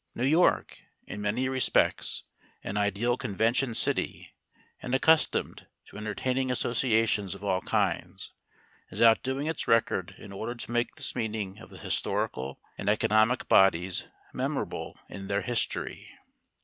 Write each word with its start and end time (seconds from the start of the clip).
New 0.15 0.25
York, 0.25 0.79
in 1.05 1.21
many 1.21 1.47
respects 1.47 2.23
an 2.63 2.75
ideal 2.75 3.17
convention 3.17 3.75
city, 3.75 4.33
and 4.81 4.95
accustomed 4.95 5.67
to 5.85 5.95
entertaining 5.95 6.49
associations 6.49 7.35
of 7.35 7.43
all 7.43 7.61
kinds, 7.61 8.33
is 8.89 8.99
outdoing 8.99 9.45
its 9.45 9.67
record 9.67 10.15
in 10.17 10.31
order 10.31 10.55
to 10.55 10.71
make 10.71 10.95
this 10.95 11.15
meeting 11.15 11.59
of 11.59 11.69
the 11.69 11.77
historical 11.77 12.59
and 12.79 12.89
economic 12.89 13.47
bodies 13.47 14.07
memorable 14.33 14.97
in 15.07 15.27
their 15.27 15.43
history. 15.43 16.09